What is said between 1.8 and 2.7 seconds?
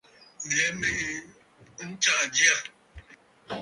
ntsàʼà jyâ.